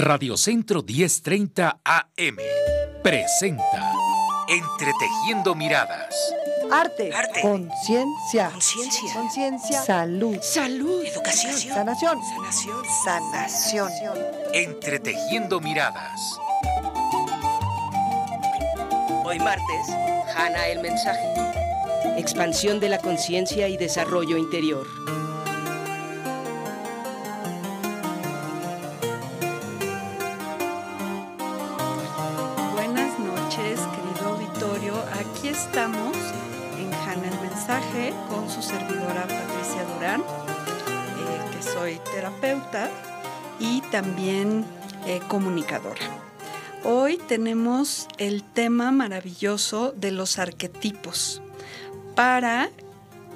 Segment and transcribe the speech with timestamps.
[0.00, 2.36] Radio Centro 1030 AM
[3.02, 3.92] presenta
[4.48, 6.14] Entretejiendo Miradas.
[6.72, 7.12] Arte.
[7.12, 7.42] Arte.
[7.42, 8.48] Conciencia.
[8.50, 9.12] Conciencia.
[9.12, 9.82] Conciencia.
[9.82, 10.38] Salud.
[10.40, 11.04] Salud.
[11.04, 11.52] Educación.
[11.54, 12.18] Sanación.
[12.24, 12.84] Sanación.
[13.04, 14.18] Sanación.
[14.54, 16.38] Entretejiendo Miradas.
[19.22, 19.86] Hoy martes,
[20.34, 21.28] Hanna el mensaje.
[22.16, 24.86] Expansión de la conciencia y desarrollo interior.
[44.00, 44.64] También
[45.04, 46.00] eh, comunicadora.
[46.84, 51.42] Hoy tenemos el tema maravilloso de los arquetipos.
[52.14, 52.70] Para,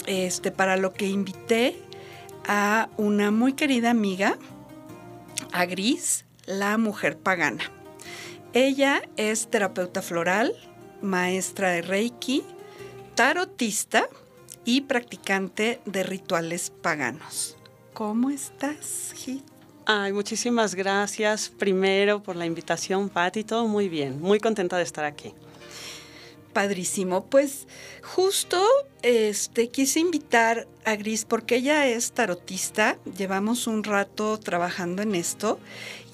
[0.06, 1.78] este, para lo que invité
[2.48, 4.38] a una muy querida amiga,
[5.52, 7.64] a Gris, la mujer pagana.
[8.54, 10.54] Ella es terapeuta floral,
[11.02, 12.42] maestra de Reiki,
[13.14, 14.08] tarotista
[14.64, 17.54] y practicante de rituales paganos.
[17.92, 19.42] ¿Cómo estás, Gil?
[19.86, 23.44] Ay, muchísimas gracias primero por la invitación, Patti.
[23.44, 24.18] Todo muy bien.
[24.18, 25.34] Muy contenta de estar aquí.
[26.54, 27.26] Padrísimo.
[27.26, 27.66] Pues
[28.02, 28.64] justo
[29.02, 32.96] este quise invitar a Gris porque ella es tarotista.
[33.18, 35.60] Llevamos un rato trabajando en esto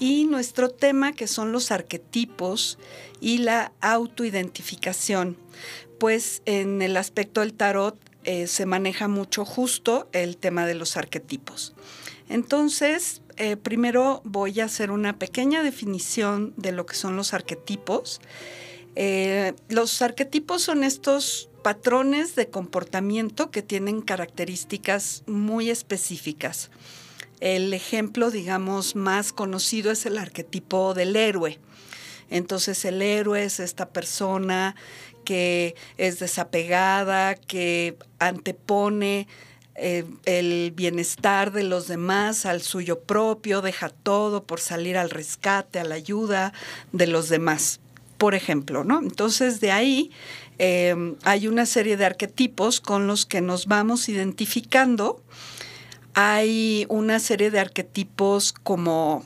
[0.00, 2.76] y nuestro tema que son los arquetipos
[3.20, 5.36] y la autoidentificación.
[6.00, 10.96] Pues en el aspecto del tarot eh, se maneja mucho justo el tema de los
[10.96, 11.72] arquetipos.
[12.28, 18.20] Entonces, eh, primero voy a hacer una pequeña definición de lo que son los arquetipos.
[18.96, 26.70] Eh, los arquetipos son estos patrones de comportamiento que tienen características muy específicas.
[27.40, 31.58] El ejemplo, digamos, más conocido es el arquetipo del héroe.
[32.28, 34.76] Entonces el héroe es esta persona
[35.24, 39.28] que es desapegada, que antepone
[39.80, 45.78] eh, el bienestar de los demás al suyo propio, deja todo por salir al rescate,
[45.80, 46.52] a la ayuda
[46.92, 47.80] de los demás
[48.20, 49.00] por ejemplo, ¿no?
[49.00, 50.10] Entonces de ahí
[50.58, 55.22] eh, hay una serie de arquetipos con los que nos vamos identificando.
[56.12, 59.24] Hay una serie de arquetipos como,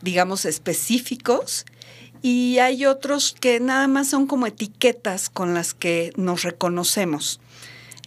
[0.00, 1.66] digamos, específicos
[2.22, 7.38] y hay otros que nada más son como etiquetas con las que nos reconocemos.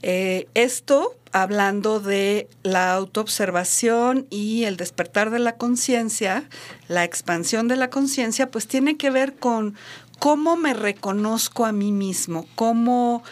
[0.07, 6.47] Eh, esto hablando de la autoobservación y el despertar de la conciencia,
[6.87, 9.73] la expansión de la conciencia, pues tiene que ver con
[10.19, 13.23] cómo me reconozco a mí mismo, cómo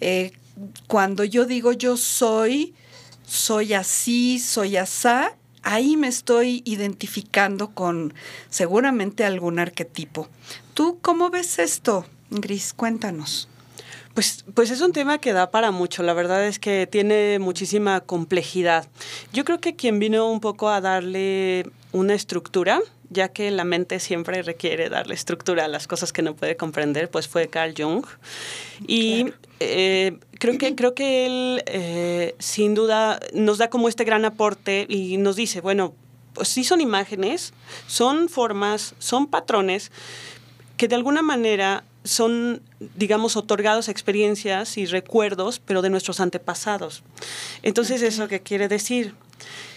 [0.00, 0.32] eh,
[0.86, 2.72] cuando yo digo yo soy,
[3.26, 8.14] soy así, soy asá, ahí me estoy identificando con
[8.48, 10.28] seguramente algún arquetipo.
[10.72, 12.72] ¿Tú cómo ves esto, Gris?
[12.72, 13.50] Cuéntanos.
[14.14, 18.00] Pues, pues es un tema que da para mucho, la verdad es que tiene muchísima
[18.00, 18.86] complejidad.
[19.32, 24.00] Yo creo que quien vino un poco a darle una estructura, ya que la mente
[24.00, 28.04] siempre requiere darle estructura a las cosas que no puede comprender, pues fue Carl Jung.
[28.86, 34.24] Y eh, creo, que, creo que él, eh, sin duda, nos da como este gran
[34.24, 35.94] aporte y nos dice, bueno,
[36.34, 37.52] pues sí son imágenes,
[37.86, 39.90] son formas, son patrones
[40.76, 42.62] que de alguna manera son,
[42.96, 47.02] digamos, otorgados experiencias y recuerdos, pero de nuestros antepasados.
[47.62, 48.08] Entonces, okay.
[48.08, 49.14] ¿eso qué quiere decir?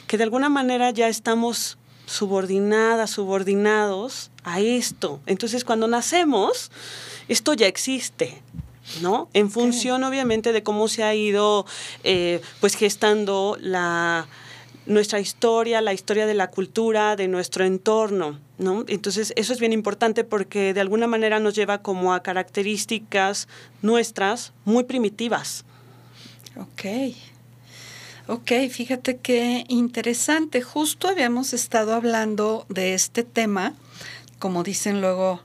[0.07, 5.19] Que de alguna manera ya estamos subordinadas, subordinados a esto.
[5.25, 6.71] Entonces, cuando nacemos,
[7.27, 8.41] esto ya existe.
[9.01, 9.29] ¿no?
[9.33, 10.09] En función, okay.
[10.09, 11.65] obviamente, de cómo se ha ido
[12.03, 14.27] eh, pues gestando la,
[14.85, 18.85] nuestra historia, la historia de la cultura, de nuestro entorno, ¿no?
[18.87, 23.47] Entonces, eso es bien importante porque de alguna manera nos lleva como a características
[23.81, 25.65] nuestras muy primitivas.
[26.57, 27.15] Ok.
[28.27, 30.61] Ok, fíjate qué interesante.
[30.61, 33.73] Justo habíamos estado hablando de este tema,
[34.39, 35.41] como dicen luego,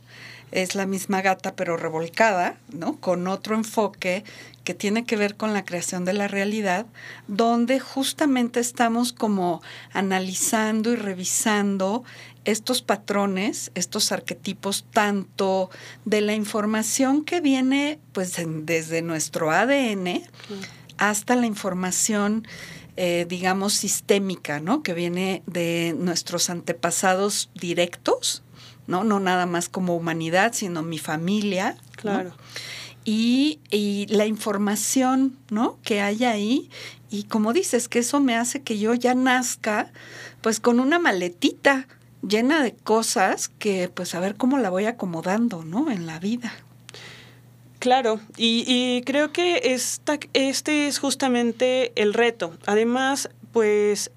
[0.53, 2.97] es la misma gata pero revolcada, ¿no?
[2.97, 4.25] Con otro enfoque
[4.65, 6.87] que tiene que ver con la creación de la realidad,
[7.29, 9.63] donde justamente estamos como
[9.93, 12.05] analizando y revisando
[12.45, 15.71] estos patrones, estos arquetipos, tanto
[16.05, 20.23] de la información que viene pues desde nuestro ADN
[20.99, 22.47] hasta la información
[22.97, 24.83] eh, digamos, sistémica, ¿no?
[24.83, 28.43] Que viene de nuestros antepasados directos,
[28.91, 29.05] ¿no?
[29.05, 31.77] No nada más como humanidad, sino mi familia.
[31.97, 32.31] Claro.
[32.31, 32.35] ¿no?
[33.05, 35.79] Y, y, la información, ¿no?
[35.83, 36.71] Que hay ahí.
[37.11, 39.91] Y como dices, que eso me hace que yo ya nazca,
[40.43, 41.87] pues con una maletita
[42.27, 45.91] llena de cosas que pues a ver cómo la voy acomodando, ¿no?
[45.91, 46.53] En la vida.
[47.79, 52.55] Claro, y, y creo que esta, este es justamente el reto.
[52.67, 54.11] Además, pues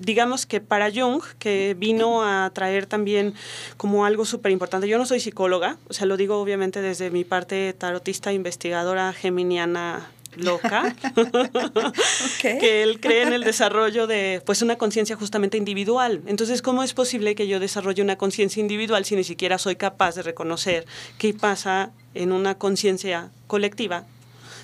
[0.00, 3.34] digamos que para Jung, que vino a traer también
[3.76, 7.24] como algo súper importante, yo no soy psicóloga, o sea, lo digo obviamente desde mi
[7.24, 10.96] parte tarotista, investigadora geminiana loca,
[12.42, 16.22] que él cree en el desarrollo de pues una conciencia justamente individual.
[16.26, 20.14] Entonces, ¿cómo es posible que yo desarrolle una conciencia individual si ni siquiera soy capaz
[20.14, 20.86] de reconocer
[21.18, 24.04] qué pasa en una conciencia colectiva?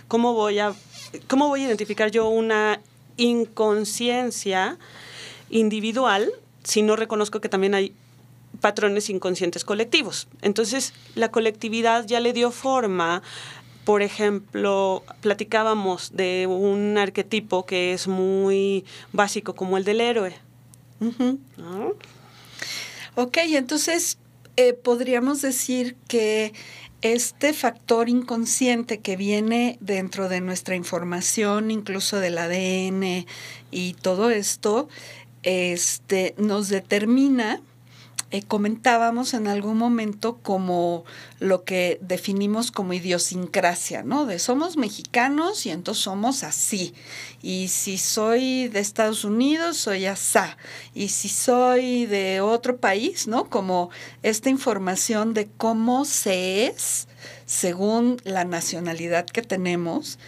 [0.09, 0.73] ¿Cómo voy a
[1.27, 2.81] cómo voy a identificar yo una
[3.17, 4.79] inconsciencia
[5.51, 6.31] individual
[6.65, 7.95] si no reconozco que también hay
[8.61, 10.29] patrones inconscientes colectivos?
[10.43, 13.23] Entonces, la colectividad ya le dio forma
[13.87, 20.35] por ejemplo, platicábamos de un arquetipo que es muy básico, como el del héroe.
[23.15, 24.19] Ok, entonces
[24.57, 26.53] eh, podríamos decir que
[27.01, 33.25] este factor inconsciente que viene dentro de nuestra información, incluso del ADN
[33.71, 34.89] y todo esto,
[35.47, 37.63] este, nos determina
[38.33, 41.05] eh, comentábamos en algún momento como
[41.39, 44.27] lo que definimos como idiosincrasia, ¿no?
[44.27, 46.93] De somos mexicanos y entonces somos así.
[47.41, 50.57] Y si soy de Estados Unidos, soy asá.
[50.93, 53.49] Y si soy de otro país, ¿no?
[53.49, 53.91] Como
[54.25, 57.07] esta información de cómo se es
[57.45, 60.19] según la nacionalidad que tenemos.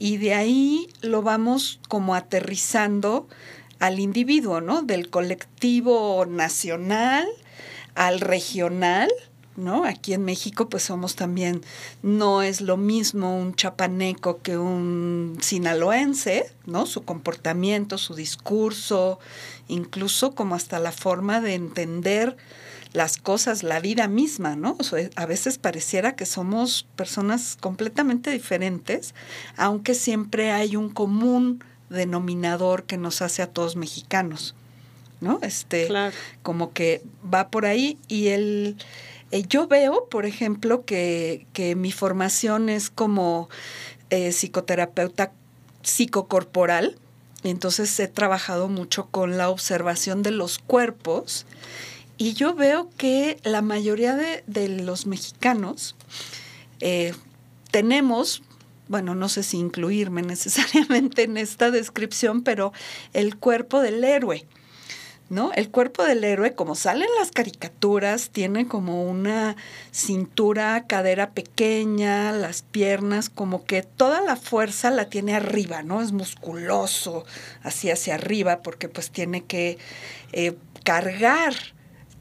[0.00, 3.28] Y de ahí lo vamos como aterrizando
[3.78, 4.82] al individuo, ¿no?
[4.82, 7.26] Del colectivo nacional
[7.94, 9.10] al regional,
[9.56, 9.84] ¿no?
[9.84, 11.62] Aquí en México pues somos también,
[12.02, 16.86] no es lo mismo un chapaneco que un sinaloense, ¿no?
[16.86, 19.18] Su comportamiento, su discurso,
[19.68, 22.36] incluso como hasta la forma de entender
[22.92, 24.78] las cosas, la vida misma, ¿no?
[25.16, 29.16] a veces pareciera que somos personas completamente diferentes,
[29.56, 34.54] aunque siempre hay un común denominador que nos hace a todos mexicanos.
[35.20, 35.38] ¿no?
[35.42, 35.88] Este,
[36.42, 37.02] como que
[37.32, 38.76] va por ahí y el,
[39.30, 41.46] eh, yo veo, por ejemplo, que,
[41.76, 43.48] mi formación es como
[44.10, 45.32] eh, psicoterapeuta
[45.82, 46.96] psicocorporal,
[47.42, 51.46] entonces he trabajado mucho con la observación de los cuerpos
[52.16, 55.96] y yo veo que la mayoría de, los mexicanos
[56.80, 57.12] eh,
[57.70, 58.42] tenemos
[58.88, 62.72] bueno, no sé si incluirme necesariamente en esta descripción, pero
[63.12, 64.46] el cuerpo del héroe.
[65.30, 65.52] ¿no?
[65.52, 69.56] El cuerpo del héroe, como salen las caricaturas, tiene como una
[69.90, 76.02] cintura, cadera pequeña, las piernas, como que toda la fuerza la tiene arriba, ¿no?
[76.02, 77.24] Es musculoso,
[77.62, 79.78] así hacia arriba, porque pues tiene que
[80.32, 81.54] eh, cargar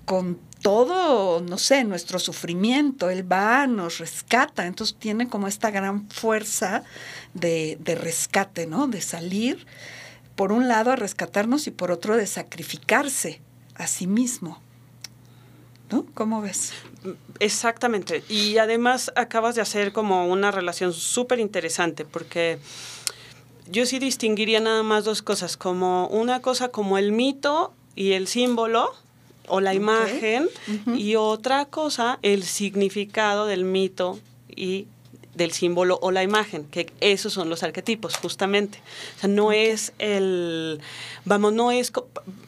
[0.06, 6.10] con todo, no sé, nuestro sufrimiento, él va, nos rescata, entonces tiene como esta gran
[6.10, 6.83] fuerza
[7.33, 8.88] de, de rescate, ¿no?
[8.88, 9.68] De salir
[10.36, 13.42] por un lado a rescatarnos y por otro de sacrificarse
[13.75, 14.62] a sí mismo.
[15.92, 16.06] ¿No?
[16.13, 16.71] ¿Cómo ves?
[17.39, 18.24] Exactamente.
[18.30, 22.57] Y además acabas de hacer como una relación súper interesante porque
[23.69, 28.27] yo sí distinguiría nada más dos cosas, como una cosa como el mito y el
[28.27, 28.95] símbolo
[29.48, 30.48] o la imagen
[30.95, 34.19] y otra cosa el significado del mito
[34.50, 34.88] y
[35.35, 38.80] del símbolo o la imagen, que esos son los arquetipos, justamente.
[39.18, 40.80] O sea, no es el,
[41.25, 41.92] vamos, no es,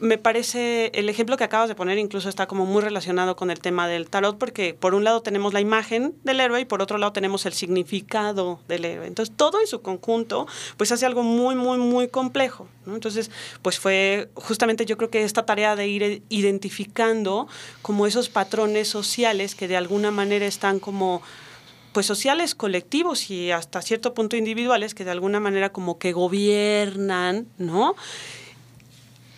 [0.00, 3.60] me parece, el ejemplo que acabas de poner incluso está como muy relacionado con el
[3.60, 6.98] tema del tarot, porque por un lado tenemos la imagen del héroe y por otro
[6.98, 9.06] lado tenemos el significado del héroe.
[9.06, 12.68] Entonces, todo en su conjunto, pues hace algo muy, muy, muy complejo.
[12.86, 13.30] Entonces,
[13.62, 17.48] pues fue justamente yo creo que esta tarea de ir identificando
[17.82, 21.22] como esos patrones sociales que de alguna manera están como
[21.96, 27.46] pues sociales, colectivos y hasta cierto punto individuales que de alguna manera como que gobiernan,
[27.56, 27.94] ¿no?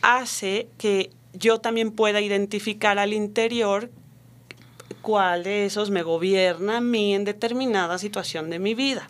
[0.03, 3.93] Hace que yo también pueda identificar al interior
[5.03, 9.09] cuál de esos me gobierna a mí en determinada situación de mi vida.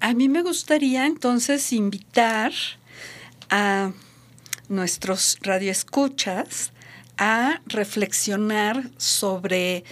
[0.00, 2.52] A mí me gustaría entonces invitar
[3.48, 3.92] a
[4.68, 6.72] nuestros radioescuchas
[7.16, 9.84] a reflexionar sobre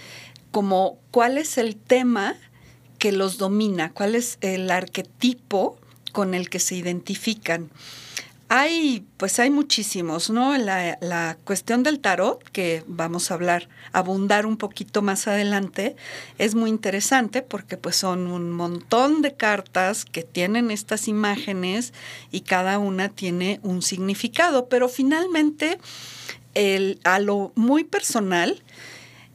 [0.51, 2.35] como cuál es el tema
[2.99, 5.77] que los domina, cuál es el arquetipo
[6.11, 7.71] con el que se identifican.
[8.53, 10.57] Hay, pues hay muchísimos, ¿no?
[10.57, 15.95] La, la, cuestión del tarot, que vamos a hablar, abundar un poquito más adelante,
[16.37, 21.93] es muy interesante porque pues son un montón de cartas que tienen estas imágenes
[22.29, 25.79] y cada una tiene un significado, pero finalmente
[26.53, 28.61] el, a lo muy personal,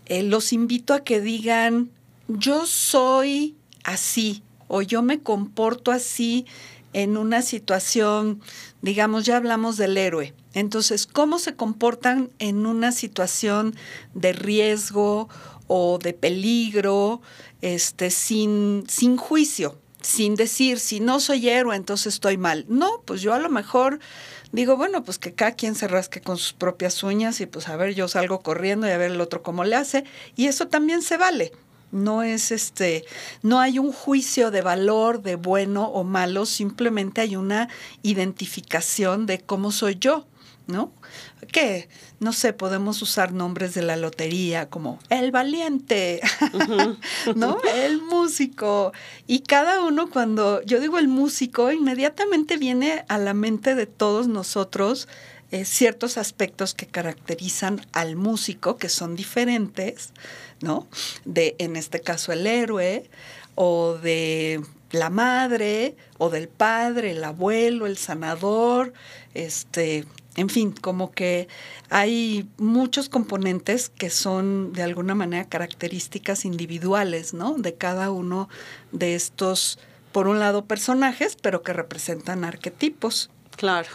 [0.07, 1.91] eh, los invito a que digan,
[2.29, 6.47] yo soy así o yo me comporto así
[6.93, 8.41] en una situación,
[8.83, 10.33] digamos, ya hablamos del héroe.
[10.55, 13.77] Entonces, ¿cómo se comportan en una situación
[14.15, 15.29] de riesgo
[15.67, 17.21] o de peligro,
[17.61, 22.65] este, sin, sin juicio, sin decir, si no soy héroe, entonces estoy mal?
[22.69, 24.01] No, pues yo a lo mejor
[24.57, 27.77] digo, bueno, pues que cada quien se rasque con sus propias uñas y pues a
[27.77, 31.03] ver, yo salgo corriendo y a ver el otro cómo le hace, y eso también
[31.03, 31.53] se vale.
[31.93, 33.05] No es este,
[33.43, 37.69] no hay un juicio de valor de bueno o malo, simplemente hay una
[38.03, 40.27] identificación de cómo soy yo,
[40.67, 40.91] ¿no?
[41.47, 41.89] Que,
[42.21, 46.21] no sé, podemos usar nombres de la lotería como el valiente,
[47.37, 47.59] ¿no?
[47.75, 48.93] El músico.
[49.27, 54.29] Y cada uno cuando yo digo el músico, inmediatamente viene a la mente de todos
[54.29, 55.09] nosotros
[55.53, 60.11] eh, ciertos aspectos que caracterizan al músico, que son diferentes,
[60.61, 60.89] ¿no?
[61.25, 63.09] De, en este caso, el héroe,
[63.55, 64.61] o de
[64.91, 68.93] la madre, o del padre, el abuelo, el sanador,
[69.35, 70.05] este,
[70.37, 71.49] en fin, como que
[71.91, 77.55] hay muchos componentes que son de alguna manera características individuales, ¿no?
[77.55, 78.49] De cada uno
[78.93, 79.79] de estos,
[80.13, 83.31] por un lado, personajes, pero que representan arquetipos.
[83.57, 83.89] Claro.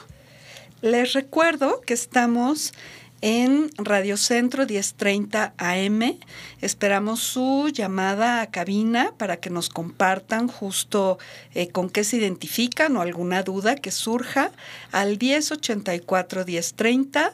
[0.81, 2.73] Les recuerdo que estamos
[3.21, 6.19] en Radio Centro 1030 AM.
[6.59, 11.19] Esperamos su llamada a cabina para que nos compartan justo
[11.53, 14.51] eh, con qué se identifican o alguna duda que surja
[14.91, 17.33] al 1084 1030,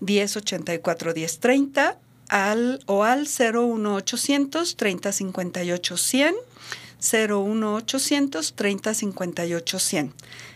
[0.00, 6.34] 1084 1030 al, o al 01800 3058 100.
[7.00, 10.14] 01800 3058 100.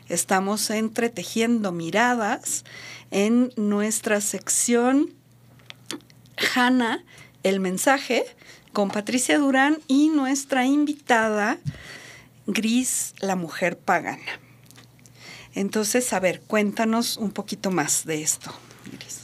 [0.09, 2.65] Estamos entretejiendo miradas
[3.11, 5.13] en nuestra sección
[6.55, 7.05] Hanna,
[7.43, 8.25] el mensaje,
[8.73, 11.59] con Patricia Durán y nuestra invitada
[12.47, 14.41] Gris, la mujer pagana.
[15.55, 18.53] Entonces, a ver, cuéntanos un poquito más de esto,
[18.91, 19.21] Gris.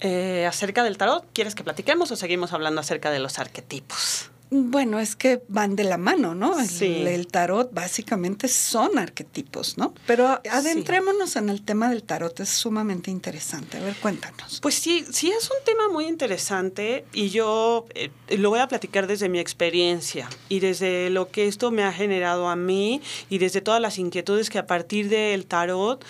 [0.00, 4.31] Eh, acerca del tarot, ¿quieres que platiquemos o seguimos hablando acerca de los arquetipos?
[4.54, 6.60] Bueno, es que van de la mano, ¿no?
[6.60, 7.04] El, Sí.
[7.06, 9.94] el tarot básicamente son arquetipos, ¿no?
[10.06, 13.78] Pero adentrémonos en el tema del tarot, es sumamente interesante.
[13.78, 14.60] A ver, cuéntanos.
[14.60, 19.06] Pues sí, sí es un tema muy interesante y yo eh, lo voy a platicar
[19.06, 23.62] desde mi experiencia y desde lo que esto me ha generado a mí y desde
[23.62, 26.04] todas las inquietudes que a partir del tarot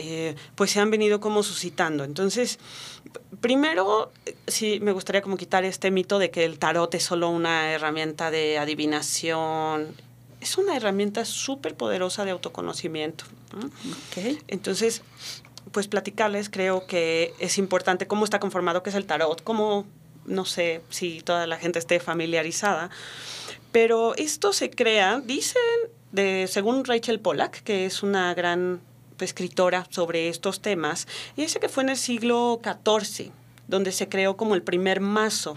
[0.00, 2.04] eh, pues se han venido como suscitando.
[2.04, 2.58] Entonces,
[3.40, 4.10] primero
[4.46, 8.30] sí me gustaría como quitar este mito de que el tarot es solo una herramienta
[8.30, 9.94] de adivinación.
[10.40, 13.24] Es una herramienta súper poderosa de autoconocimiento.
[13.52, 13.66] ¿no?
[13.66, 14.38] Ok.
[14.48, 15.02] Entonces,
[15.72, 19.86] pues platicarles creo que es importante cómo está conformado, qué es el tarot, cómo,
[20.26, 22.90] no sé si toda la gente esté familiarizada,
[23.72, 25.62] pero esto se crea, dicen,
[26.12, 28.80] de, según Rachel Pollack, que es una gran
[29.24, 31.06] escritora sobre estos temas,
[31.36, 33.32] y dice que fue en el siglo XIV
[33.68, 35.56] donde se creó como el primer mazo.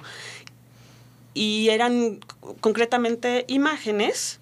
[1.34, 2.20] Y eran
[2.60, 4.40] concretamente imágenes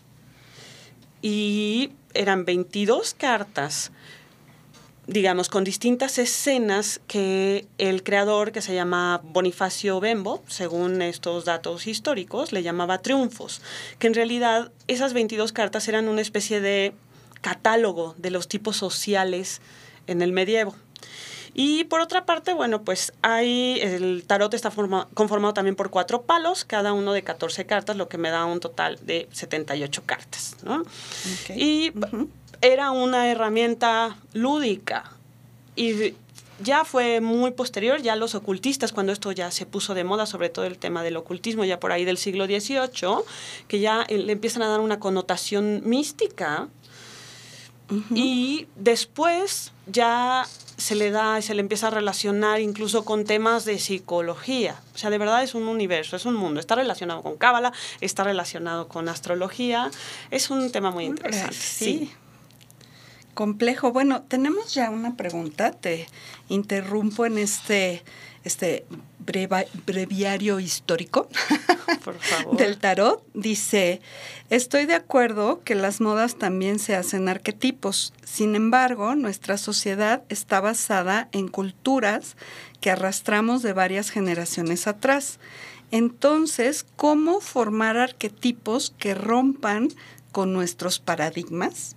[1.22, 3.92] y eran 22 cartas
[5.06, 11.88] digamos, con distintas escenas que el creador, que se llama Bonifacio Bembo, según estos datos
[11.88, 13.60] históricos, le llamaba triunfos,
[13.98, 16.94] que en realidad esas 22 cartas eran una especie de
[17.42, 19.62] catálogo de los tipos sociales
[20.08, 20.76] en el medievo.
[21.54, 26.22] Y por otra parte, bueno, pues hay, el tarot está forma, conformado también por cuatro
[26.22, 30.58] palos, cada uno de 14 cartas, lo que me da un total de 78 cartas,
[30.64, 30.84] ¿no?
[31.56, 31.92] Y
[32.62, 35.12] era una herramienta lúdica
[35.76, 36.14] y
[36.62, 40.50] ya fue muy posterior, ya los ocultistas, cuando esto ya se puso de moda, sobre
[40.50, 43.24] todo el tema del ocultismo, ya por ahí del siglo XVIII,
[43.68, 46.68] que ya eh, le empiezan a dar una connotación mística
[48.14, 50.46] y después ya
[50.78, 54.80] se le da, se le empieza a relacionar incluso con temas de psicología.
[54.96, 56.60] O sea, de verdad es un universo, es un mundo.
[56.60, 59.92] Está relacionado con cábala, está relacionado con astrología.
[60.32, 61.56] Es un tema muy interesante.
[61.56, 62.12] Sí.
[63.34, 63.92] Complejo.
[63.92, 65.72] Bueno, tenemos ya una pregunta.
[65.72, 66.08] Te
[66.48, 68.04] interrumpo en este,
[68.44, 68.86] este
[69.26, 71.28] breva- breviario histórico
[72.04, 72.58] Por favor.
[72.58, 73.24] del tarot.
[73.34, 74.02] Dice,
[74.50, 78.14] estoy de acuerdo que las modas también se hacen arquetipos.
[78.24, 82.36] Sin embargo, nuestra sociedad está basada en culturas
[82.82, 85.40] que arrastramos de varias generaciones atrás.
[85.92, 89.90] Entonces, ¿cómo formar arquetipos que rompan
[90.32, 91.96] con nuestros paradigmas?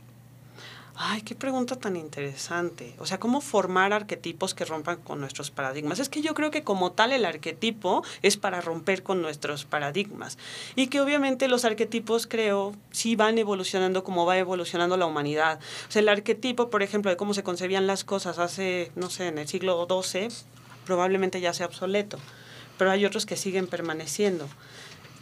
[1.04, 2.94] Ay, qué pregunta tan interesante.
[3.00, 5.98] O sea, ¿cómo formar arquetipos que rompan con nuestros paradigmas?
[5.98, 10.38] Es que yo creo que como tal el arquetipo es para romper con nuestros paradigmas.
[10.76, 15.58] Y que obviamente los arquetipos, creo, sí van evolucionando como va evolucionando la humanidad.
[15.88, 19.26] O sea, el arquetipo, por ejemplo, de cómo se concebían las cosas hace, no sé,
[19.26, 20.28] en el siglo XII,
[20.86, 22.20] probablemente ya sea obsoleto.
[22.78, 24.46] Pero hay otros que siguen permaneciendo.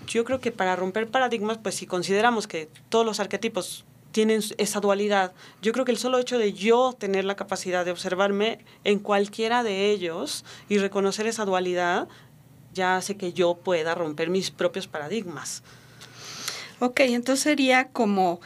[0.06, 4.80] Yo creo que para romper paradigmas, pues si consideramos que todos los arquetipos tienen esa
[4.80, 5.32] dualidad.
[5.62, 9.62] Yo creo que el solo hecho de yo tener la capacidad de observarme en cualquiera
[9.62, 12.08] de ellos y reconocer esa dualidad
[12.74, 15.62] ya hace que yo pueda romper mis propios paradigmas.
[16.78, 18.40] Ok, entonces sería como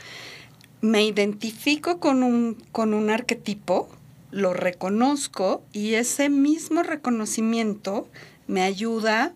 [0.81, 3.89] me identifico con un, con un arquetipo,
[4.31, 8.07] lo reconozco y ese mismo reconocimiento
[8.47, 9.33] me ayuda a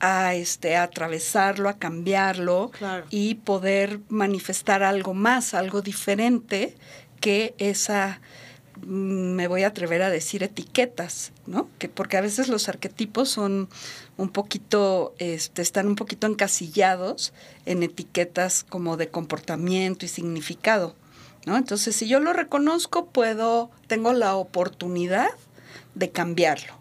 [0.00, 2.70] este a atravesarlo, a cambiarlo
[3.10, 6.76] y poder manifestar algo más, algo diferente
[7.20, 8.20] que esa
[8.86, 11.68] mm, me voy a atrever a decir etiquetas, ¿no?
[11.78, 13.68] Que porque a veces los arquetipos son
[14.16, 17.32] un poquito, este, están un poquito encasillados
[17.66, 20.94] en etiquetas como de comportamiento y significado,
[21.44, 21.56] ¿no?
[21.56, 25.30] Entonces, si yo lo reconozco, puedo, tengo la oportunidad
[25.94, 26.77] de cambiarlo.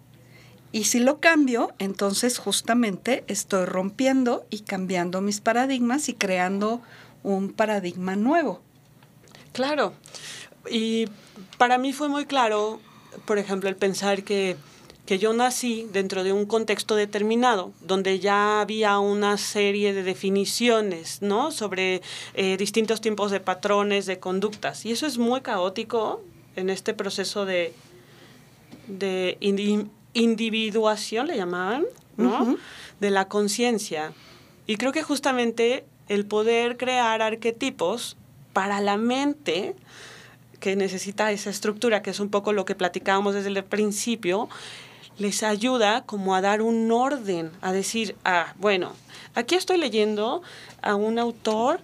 [0.71, 6.81] Y si lo cambio, entonces justamente estoy rompiendo y cambiando mis paradigmas y creando
[7.23, 8.61] un paradigma nuevo.
[9.53, 9.93] Claro.
[10.69, 11.07] Y
[11.57, 12.79] para mí fue muy claro,
[13.25, 14.57] por ejemplo, el pensar que,
[15.07, 21.51] yo nací dentro de un contexto determinado, donde ya había una serie de definiciones, ¿no?
[21.51, 22.01] Sobre
[22.33, 24.85] eh, distintos tipos de patrones, de conductas.
[24.85, 26.21] Y eso es muy caótico
[26.57, 27.73] en este proceso de,
[28.87, 29.37] de
[30.17, 32.57] individuación, le llamaban, ¿no?
[32.99, 34.13] De la conciencia.
[34.65, 38.17] Y creo que justamente el poder crear arquetipos
[38.53, 39.75] para la mente,
[40.59, 44.49] que necesita esa estructura, que es un poco lo que platicábamos desde el principio,
[45.17, 48.93] les ayuda como a dar un orden, a decir, ah, bueno,
[49.35, 50.41] aquí estoy leyendo
[50.81, 51.79] a un autor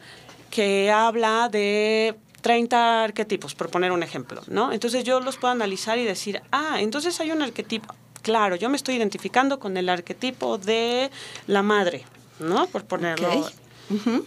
[0.49, 4.71] que habla de 30 arquetipos, por poner un ejemplo, ¿no?
[4.71, 8.77] Entonces yo los puedo analizar y decir, ah, entonces hay un arquetipo, claro, yo me
[8.77, 11.11] estoy identificando con el arquetipo de
[11.45, 12.03] la madre,
[12.39, 12.65] ¿no?
[12.67, 13.29] Por ponerlo.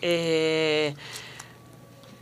[0.02, 0.94] Eh,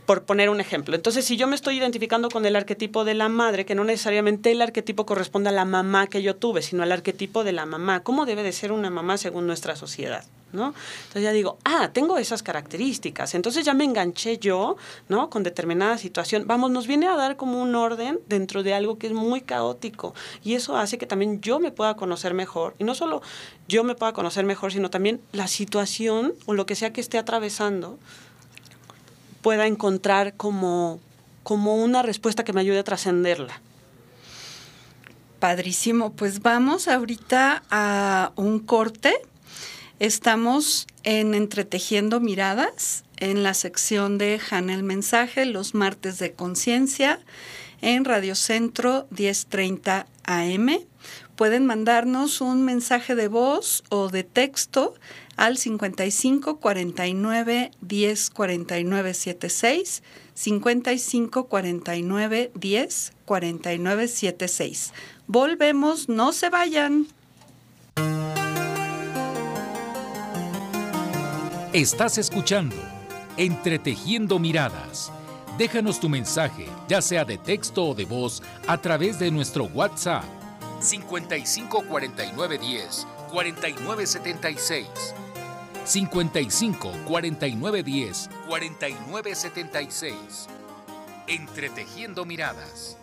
[0.05, 0.95] por poner un ejemplo.
[0.95, 4.51] Entonces, si yo me estoy identificando con el arquetipo de la madre, que no necesariamente
[4.51, 8.01] el arquetipo corresponde a la mamá que yo tuve, sino al arquetipo de la mamá,
[8.03, 10.23] ¿cómo debe de ser una mamá según nuestra sociedad?
[10.63, 13.35] Entonces ya digo, ah, tengo esas características.
[13.35, 14.77] Entonces ya me enganché yo,
[15.09, 15.29] ¿no?
[15.29, 16.45] Con determinada situación.
[16.47, 20.13] Vamos, nos viene a dar como un orden dentro de algo que es muy caótico.
[20.43, 22.75] Y eso hace que también yo me pueda conocer mejor.
[22.79, 23.21] Y no solo
[23.67, 27.17] yo me pueda conocer mejor, sino también la situación o lo que sea que esté
[27.17, 27.97] atravesando
[29.41, 30.99] pueda encontrar como,
[31.43, 33.61] como una respuesta que me ayude a trascenderla.
[35.39, 39.13] Padrísimo, pues vamos ahorita a un corte
[39.99, 47.21] Estamos en Entretejiendo Miradas, en la sección de Hanna el Mensaje, los martes de conciencia,
[47.79, 50.79] en Radio Centro 1030 AM.
[51.37, 54.95] Pueden mandarnos un mensaje de voz o de texto
[55.37, 60.03] al 55 49 10 49 76
[60.33, 64.93] 55 49 10 49 76.
[65.27, 67.07] Volvemos, no se vayan.
[71.75, 72.77] Estás escuchando
[73.35, 75.11] Entretejiendo Miradas.
[75.57, 80.23] Déjanos tu mensaje, ya sea de texto o de voz, a través de nuestro WhatsApp
[80.79, 84.87] 55 49 10 49 76.
[85.83, 90.47] 55 49 10 49 76.
[91.27, 92.95] Entretejiendo Miradas.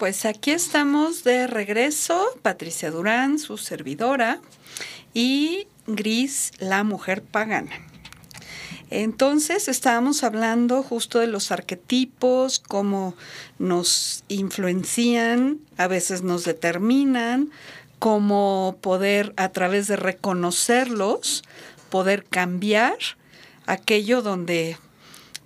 [0.00, 4.40] Pues aquí estamos de regreso, Patricia Durán, su servidora,
[5.12, 7.72] y Gris, la mujer pagana.
[8.88, 13.14] Entonces estábamos hablando justo de los arquetipos, cómo
[13.58, 17.50] nos influencian, a veces nos determinan,
[17.98, 21.44] cómo poder a través de reconocerlos,
[21.90, 22.96] poder cambiar
[23.66, 24.78] aquello donde,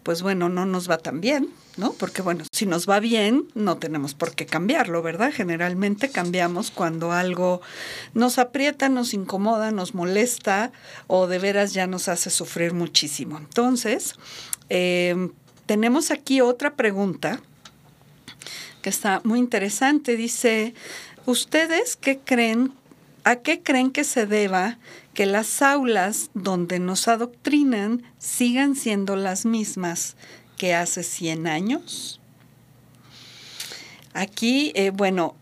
[0.04, 1.92] pues bueno, no nos va tan bien, ¿no?
[1.92, 5.32] Porque bueno, si nos va bien, no tenemos por qué cambiarlo, ¿verdad?
[5.32, 7.60] Generalmente cambiamos cuando algo
[8.12, 10.72] nos aprieta, nos incomoda, nos molesta
[11.06, 13.38] o de veras ya nos hace sufrir muchísimo.
[13.38, 14.14] Entonces,
[14.68, 15.32] em,
[15.66, 17.40] tenemos aquí otra pregunta
[18.82, 20.16] que está muy interesante.
[20.16, 20.74] Dice,
[21.26, 22.72] ¿ustedes qué creen
[23.24, 24.78] ¿a qué creen que se deba
[25.14, 30.16] que las aulas donde nos adoctrinan sigan siendo las mismas
[30.56, 32.20] que hace 100 años?
[34.12, 35.34] Aquí, eh, bueno,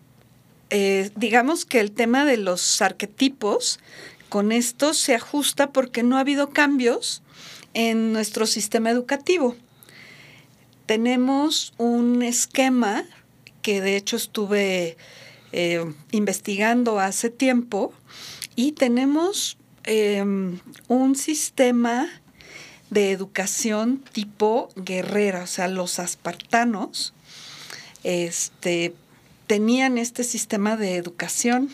[0.70, 3.78] eh, digamos que el tema de los arquetipos
[4.30, 7.22] con esto se ajusta porque no ha habido cambios
[7.74, 9.56] en nuestro sistema educativo.
[10.86, 13.04] Tenemos un esquema
[13.60, 14.96] que de hecho estuve
[15.52, 17.92] eh, investigando hace tiempo
[18.56, 22.08] y tenemos em, un sistema
[22.92, 27.14] de educación tipo guerrera, o sea, los espartanos
[28.04, 28.94] este,
[29.46, 31.70] tenían este sistema de educación.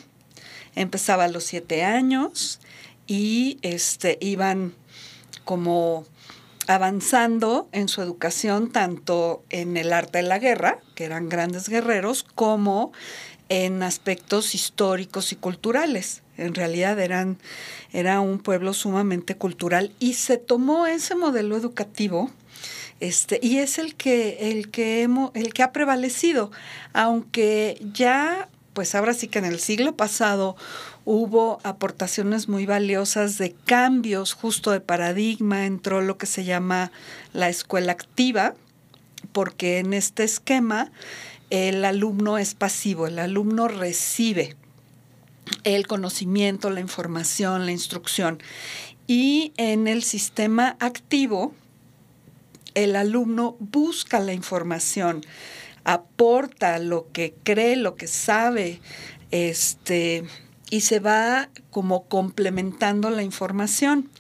[0.76, 2.60] Empezaba a los siete años
[3.08, 4.74] y este, iban
[5.44, 6.06] como
[6.68, 12.22] avanzando en su educación tanto en el arte de la guerra, que eran grandes guerreros,
[12.22, 12.92] como
[13.48, 16.22] en aspectos históricos y culturales.
[16.38, 17.36] En realidad eran,
[17.92, 22.30] era un pueblo sumamente cultural y se tomó ese modelo educativo
[23.00, 26.50] este, y es el que, el que hemos, el que ha prevalecido,
[26.92, 30.56] aunque ya, pues ahora sí que en el siglo pasado
[31.04, 36.90] hubo aportaciones muy valiosas de cambios justo de paradigma, entró lo que se llama
[37.32, 38.54] la escuela activa,
[39.32, 40.90] porque en este esquema
[41.50, 44.56] el alumno es pasivo, el alumno recibe
[45.64, 48.42] el conocimiento, la información, la instrucción.
[49.06, 51.54] Y en el sistema activo,
[52.74, 55.24] el alumno busca la información,
[55.84, 58.80] aporta lo que cree, lo que sabe,
[59.30, 60.24] este,
[60.70, 64.10] y se va como complementando la información.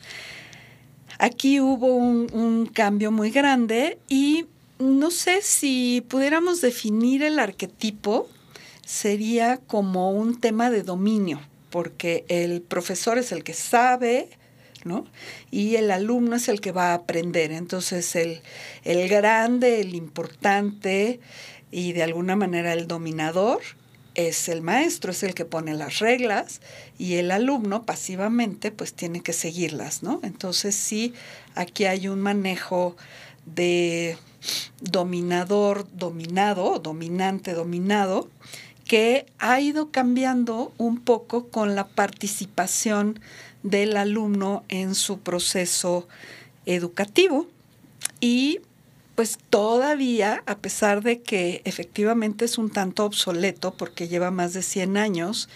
[1.18, 4.46] Aquí hubo un, un cambio muy grande y
[4.78, 8.28] no sé si pudiéramos definir el arquetipo,
[8.88, 14.30] sería como un tema de dominio, porque el profesor es el que sabe,
[14.86, 15.04] ¿no?
[15.50, 17.52] Y el alumno es el que va a aprender.
[17.52, 18.40] Entonces, el,
[18.84, 21.20] el grande, el importante
[21.70, 23.60] y de alguna manera el dominador
[24.14, 26.62] es el maestro, es el que pone las reglas
[26.96, 30.18] y el alumno pasivamente pues tiene que seguirlas, ¿no?
[30.22, 31.12] Entonces sí,
[31.54, 32.96] aquí hay un manejo
[33.44, 34.16] de
[34.80, 38.28] dominador, dominado, dominante, dominado,
[38.88, 43.20] que ha ido cambiando un poco con la participación
[43.62, 46.08] del alumno en su proceso
[46.66, 47.46] educativo
[48.18, 48.60] y
[49.14, 54.62] pues todavía, a pesar de que efectivamente es un tanto obsoleto porque lleva más de
[54.62, 55.48] 100 años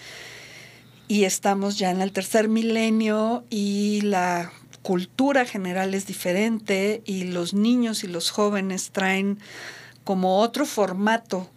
[1.08, 7.54] y estamos ya en el tercer milenio y la cultura general es diferente y los
[7.54, 9.38] niños y los jóvenes traen
[10.04, 11.48] como otro formato,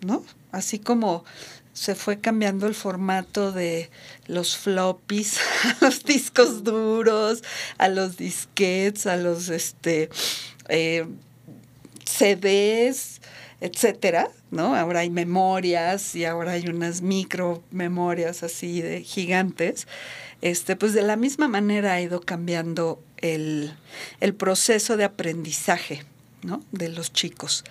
[0.00, 0.22] ¿no?
[0.54, 1.24] Así como
[1.72, 3.90] se fue cambiando el formato de
[4.28, 5.38] los floppies
[5.80, 7.42] a los discos duros,
[7.78, 10.08] a los disquets, a los este,
[10.68, 11.04] eh,
[12.04, 13.20] CDs,
[13.60, 14.76] etcétera, ¿no?
[14.76, 19.88] Ahora hay memorias y ahora hay unas micro memorias así de gigantes.
[20.42, 23.74] Este, pues de la misma manera ha ido cambiando el,
[24.20, 26.04] el proceso de aprendizaje,
[26.42, 26.62] ¿no?
[26.70, 27.64] De los chicos.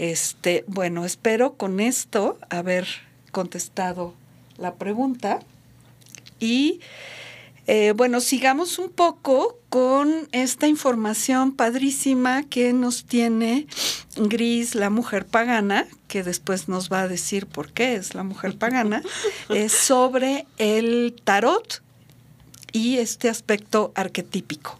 [0.00, 2.88] Este, bueno, espero con esto haber
[3.32, 4.14] contestado
[4.56, 5.40] la pregunta.
[6.38, 6.80] Y
[7.66, 13.66] eh, bueno, sigamos un poco con esta información padrísima que nos tiene
[14.16, 18.56] Gris, la mujer pagana, que después nos va a decir por qué es la mujer
[18.56, 19.02] pagana,
[19.50, 21.82] es sobre el tarot
[22.72, 24.78] y este aspecto arquetípico.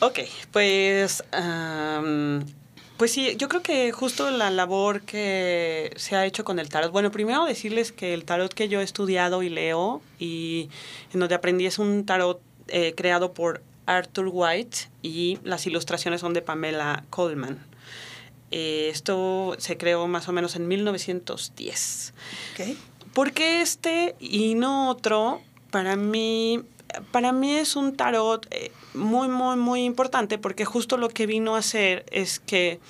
[0.00, 0.20] Ok,
[0.52, 1.22] pues
[2.96, 6.92] pues sí, yo creo que justo la labor que se ha hecho con el tarot.
[6.92, 10.70] Bueno, primero decirles que el tarot que yo he estudiado y leo y
[11.12, 16.34] en donde aprendí es un tarot eh, creado por Arthur White y las ilustraciones son
[16.34, 17.58] de Pamela Coleman.
[18.50, 22.14] Eh, esto se creó más o menos en 1910.
[22.52, 22.78] Okay.
[23.12, 25.40] ¿Por qué este y no otro?
[25.70, 26.64] Para mí
[27.10, 31.56] para mí es un tarot eh, muy, muy, muy importante porque justo lo que vino
[31.56, 32.80] a hacer es que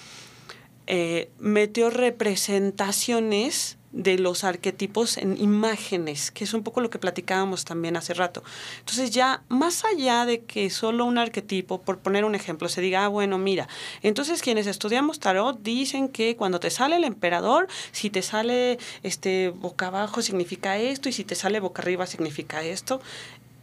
[0.86, 7.64] eh, metió representaciones de los arquetipos en imágenes, que es un poco lo que platicábamos
[7.64, 8.42] también hace rato.
[8.80, 13.04] Entonces ya más allá de que solo un arquetipo, por poner un ejemplo, se diga,
[13.04, 13.68] ah, bueno, mira,
[14.02, 19.50] entonces quienes estudiamos tarot dicen que cuando te sale el emperador, si te sale este
[19.50, 23.00] boca abajo significa esto y si te sale boca arriba significa esto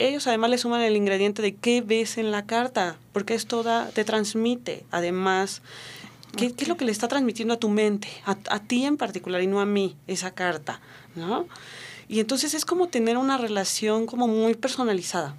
[0.07, 4.03] ellos además le suman el ingrediente de qué ves en la carta, porque esto te
[4.03, 5.61] transmite, además,
[6.35, 9.47] ¿qué, es lo que le está transmitiendo a tu mente, a, ti en particular y
[9.47, 10.81] no a mí, esa carta,
[11.15, 11.47] ¿no?
[12.07, 15.35] Y entonces es como tener una relación como muy personalizada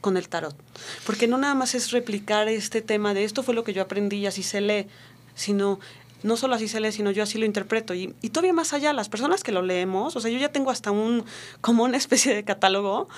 [0.00, 0.56] con el tarot.
[1.04, 4.18] Porque no nada más es replicar este tema de esto fue lo que yo aprendí
[4.18, 4.86] y así se lee,
[5.34, 5.78] sino
[6.22, 7.94] no solo así se lee, sino yo así lo interpreto.
[7.94, 10.70] Y, y, todavía más allá, las personas que lo leemos, o sea, yo ya tengo
[10.70, 11.24] hasta un,
[11.60, 13.08] como una especie de catálogo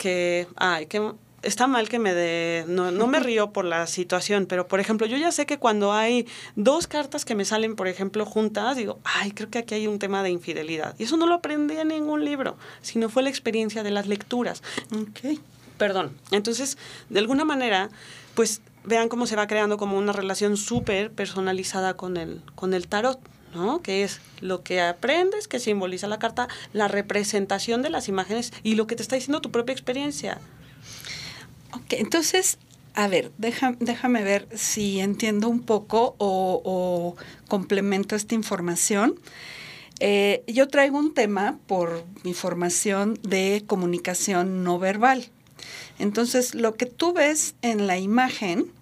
[0.00, 4.46] que, ay, que está mal que me dé, no, no, me río por la situación,
[4.46, 7.86] pero por ejemplo, yo ya sé que cuando hay dos cartas que me salen, por
[7.86, 10.94] ejemplo, juntas, digo, ay, creo que aquí hay un tema de infidelidad.
[10.98, 14.62] Y eso no lo aprendí en ningún libro, sino fue la experiencia de las lecturas.
[14.90, 15.38] Ok.
[15.76, 16.16] Perdón.
[16.30, 16.78] Entonces,
[17.10, 17.90] de alguna manera,
[18.34, 22.88] pues vean cómo se va creando como una relación súper personalizada con el, con el
[22.88, 23.20] tarot.
[23.54, 23.82] ¿No?
[23.82, 28.74] Que es lo que aprendes, que simboliza la carta, la representación de las imágenes y
[28.74, 30.38] lo que te está diciendo tu propia experiencia.
[31.72, 32.58] Ok, entonces,
[32.94, 37.16] a ver, deja, déjame ver si entiendo un poco o,
[37.48, 39.18] complemento esta información.
[40.00, 45.28] Eh, yo traigo un tema por mi formación de comunicación no verbal.
[45.98, 48.72] Entonces, lo que tú ves en la imagen,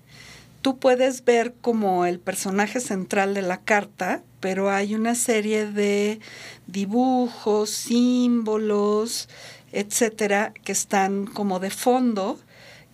[0.62, 6.20] tú puedes ver como el personaje central de la carta, pero hay una serie de
[6.66, 9.28] dibujos, símbolos,
[9.72, 12.38] etcétera, que están como de fondo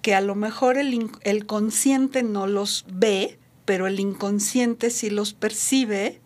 [0.02, 5.32] que a lo mejor el, el, consciente no los ve, pero el inconsciente sí los
[5.32, 6.20] percibe,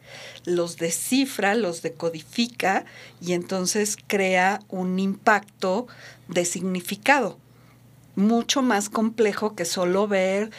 [0.44, 2.84] los descifra, los decodifica
[3.20, 5.86] y entonces crea un impacto
[6.26, 7.38] de significado
[8.18, 10.50] mucho más complejo que solo ver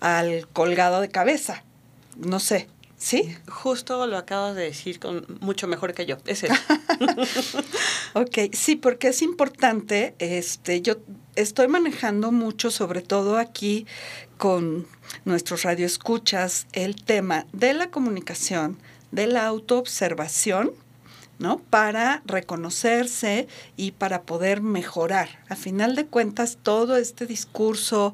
[0.00, 1.64] al colgado de cabeza.
[2.16, 2.68] No sé,
[2.98, 3.36] ¿Sí?
[3.48, 6.16] Justo lo acabas de decir con mucho mejor que yo.
[6.26, 6.54] Es eso.
[8.14, 10.16] ok, sí, porque es importante.
[10.18, 10.96] Este, yo
[11.36, 13.86] estoy manejando mucho, sobre todo aquí
[14.36, 14.88] con
[15.24, 18.76] nuestros radioescuchas, el tema de la comunicación,
[19.12, 20.72] de la autoobservación,
[21.38, 21.58] ¿no?
[21.58, 25.28] Para reconocerse y para poder mejorar.
[25.48, 28.12] A final de cuentas, todo este discurso,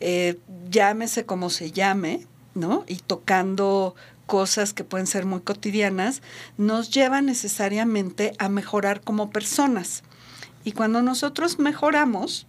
[0.00, 0.38] eh,
[0.70, 2.84] llámese como se llame, ¿no?
[2.86, 3.94] Y tocando
[4.28, 6.22] cosas que pueden ser muy cotidianas,
[6.58, 10.04] nos lleva necesariamente a mejorar como personas.
[10.64, 12.46] Y cuando nosotros mejoramos,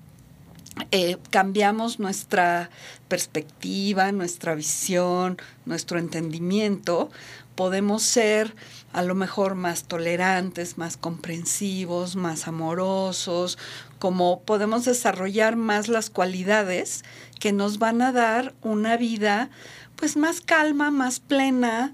[0.92, 2.70] eh, cambiamos nuestra
[3.08, 7.10] perspectiva, nuestra visión, nuestro entendimiento,
[7.56, 8.56] podemos ser
[8.94, 13.58] a lo mejor más tolerantes, más comprensivos, más amorosos,
[14.00, 17.04] como podemos desarrollar más las cualidades
[17.40, 19.50] que nos van a dar una vida
[20.00, 21.94] pues más calma, más plena,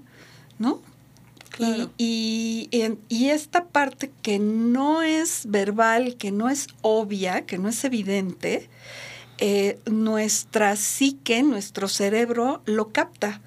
[0.58, 0.80] ¿no?
[1.58, 2.68] Y,
[3.08, 8.68] y, esta parte que no es verbal, que no es obvia, que no es evidente,
[9.38, 13.40] eh, nuestra psique, nuestro cerebro lo capta.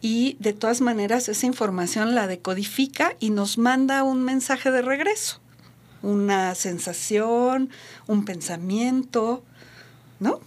[0.00, 5.40] Y de todas maneras esa información la decodifica y nos manda un mensaje de regreso,
[6.02, 7.70] una sensación,
[8.08, 9.44] un pensamiento,
[10.18, 10.40] ¿no?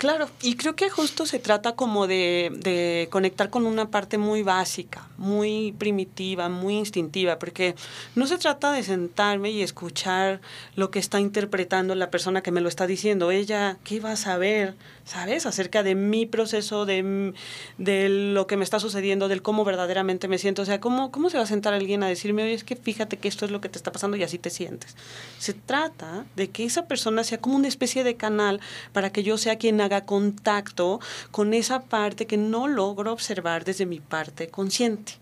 [0.00, 4.42] Claro, y creo que justo se trata como de, de, conectar con una parte muy
[4.42, 7.74] básica, muy primitiva, muy instintiva, porque
[8.14, 10.40] no se trata de sentarme y escuchar
[10.74, 13.30] lo que está interpretando la persona que me lo está diciendo.
[13.30, 14.74] Ella, ¿qué va a saber?
[15.10, 15.44] ¿Sabes?
[15.44, 17.34] Acerca de mi proceso, de,
[17.78, 20.62] de lo que me está sucediendo, del cómo verdaderamente me siento.
[20.62, 23.16] O sea, ¿cómo, ¿cómo se va a sentar alguien a decirme, oye, es que fíjate
[23.16, 24.96] que esto es lo que te está pasando y así te sientes?
[25.40, 28.60] Se trata de que esa persona sea como una especie de canal
[28.92, 31.00] para que yo sea quien haga contacto
[31.32, 35.19] con esa parte que no logro observar desde mi parte consciente.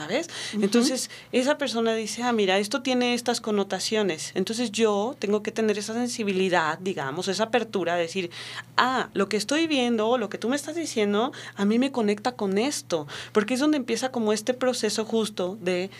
[0.00, 0.30] ¿Sabes?
[0.54, 4.32] Entonces, esa persona dice, ah, mira, esto tiene estas connotaciones.
[4.34, 8.30] Entonces yo tengo que tener esa sensibilidad, digamos, esa apertura, de decir,
[8.78, 12.32] ah, lo que estoy viendo, lo que tú me estás diciendo, a mí me conecta
[12.32, 15.90] con esto, porque es donde empieza como este proceso justo de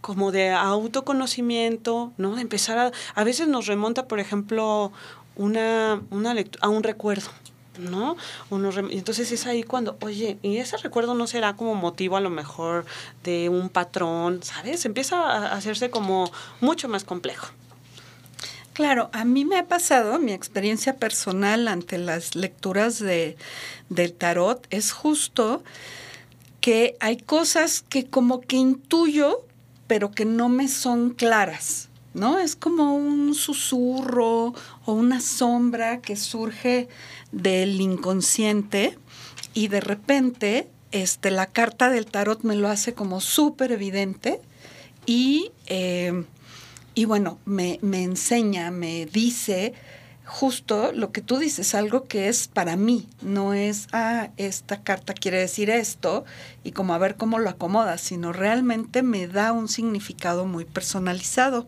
[0.00, 2.36] como de autoconocimiento, ¿no?
[2.36, 2.92] De empezar a...
[3.14, 4.92] A veces nos remonta, por ejemplo,
[5.36, 7.28] una, una a un recuerdo,
[7.80, 8.16] ¿no?
[8.90, 12.84] Entonces es ahí cuando, oye, y ese recuerdo no será como motivo a lo mejor
[13.24, 14.84] de un patrón, ¿sabes?
[14.84, 17.48] Empieza a hacerse como mucho más complejo.
[18.72, 23.36] Claro, a mí me ha pasado, mi experiencia personal ante las lecturas de,
[23.88, 25.62] del tarot es justo
[26.60, 29.44] que hay cosas que como que intuyo,
[29.86, 31.90] pero que no me son claras.
[32.14, 32.38] ¿no?
[32.38, 34.54] Es como un susurro
[34.92, 36.88] una sombra que surge
[37.32, 38.98] del inconsciente
[39.54, 44.40] y de repente este, la carta del tarot me lo hace como súper evidente
[45.06, 46.24] y, eh,
[46.94, 49.74] y bueno, me, me, enseña, me dice
[50.24, 55.12] justo lo que tú dices, algo que es para mí, no es, ah, esta carta
[55.12, 56.24] quiere decir esto
[56.62, 61.66] y como a ver cómo lo acomoda, sino realmente me da un significado muy personalizado.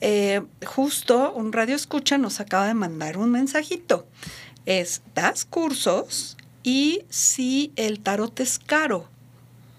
[0.00, 4.06] Eh, justo un radio escucha nos acaba de mandar un mensajito.
[4.66, 9.08] Es, das cursos y si el tarot es caro,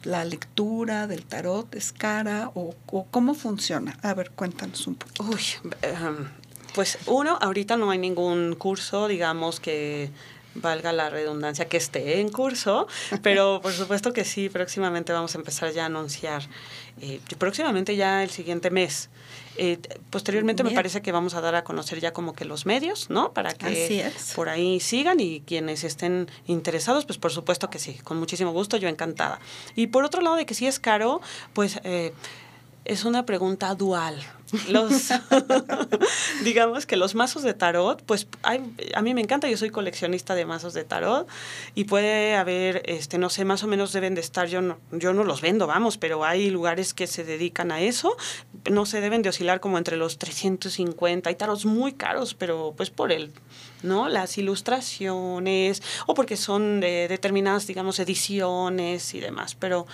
[0.03, 2.73] la lectura del tarot es cara o,
[3.11, 3.97] cómo funciona.
[4.01, 5.29] A ver, cuéntanos un poco.
[5.29, 5.41] Uy,
[5.81, 6.29] em,
[6.73, 10.11] pues uno, ahorita no hay ningún curso, digamos que
[10.55, 12.87] valga la redundancia, que esté en curso,
[13.21, 16.43] pero por supuesto que sí, próximamente vamos a empezar ya a anunciar,
[17.01, 19.09] eh, próximamente ya el siguiente mes.
[19.57, 23.09] Eh, posteriormente me parece que vamos a dar a conocer ya como que los medios,
[23.09, 23.33] ¿no?
[23.33, 28.17] Para que por ahí sigan y quienes estén interesados, pues por supuesto que sí, con
[28.17, 29.39] muchísimo gusto, yo encantada.
[29.75, 31.21] Y por otro lado, de que sí es caro,
[31.53, 31.79] pues...
[31.83, 32.13] Eh,
[32.87, 34.15] es una pregunta dual.
[34.69, 35.09] Los,
[36.45, 40.45] digamos que los mazos de tarot, pues a mí me encanta, yo soy coleccionista de
[40.45, 41.27] mazos de tarot
[41.75, 45.13] y puede haber, este, no sé, más o menos deben de estar, yo no, yo
[45.13, 48.15] no los vendo, vamos, pero hay lugares que se dedican a eso,
[48.69, 52.89] no se deben de oscilar como entre los 350, hay tarots muy caros, pero pues
[52.89, 53.31] por el
[53.83, 54.09] ¿no?
[54.09, 59.85] Las ilustraciones o porque son de determinadas, digamos, ediciones y demás, pero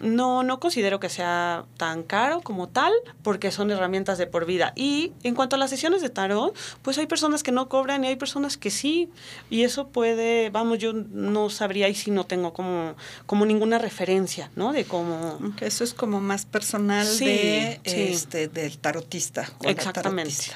[0.00, 4.72] no, no considero que sea tan caro como tal, porque son herramientas de por vida.
[4.76, 8.08] Y en cuanto a las sesiones de tarot, pues hay personas que no cobran y
[8.08, 9.10] hay personas que sí.
[9.50, 12.94] Y eso puede, vamos, yo no sabría y si no tengo como,
[13.26, 14.72] como ninguna referencia, ¿no?
[14.72, 15.38] De cómo...
[15.60, 19.50] Eso es como más personal de, Este, del tarotista.
[19.62, 20.52] Exactamente.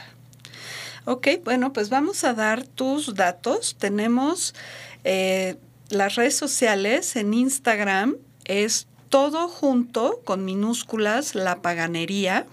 [1.05, 3.77] Ok, bueno, pues vamos a dar tus datos.
[3.77, 4.55] Tenemos
[5.03, 5.57] eh,
[5.89, 12.47] las redes sociales en Instagram, es todo junto con minúsculas La Paganería.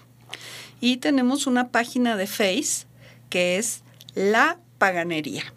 [0.81, 2.87] Y tenemos una página de Face
[3.29, 3.83] que es
[4.15, 5.53] La Paganería.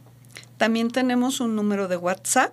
[0.59, 2.53] También tenemos un número de WhatsApp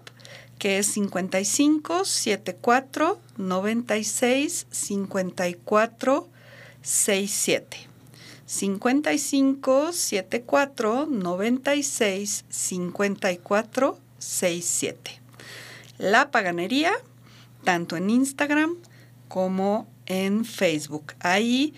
[0.58, 6.30] que es 55 74 96 54
[6.82, 7.89] 67.
[8.50, 15.22] 55 74 96 54 67.
[16.00, 16.94] La Paganería
[17.64, 18.76] tanto en Instagram
[19.28, 21.14] como en Facebook.
[21.20, 21.76] Ahí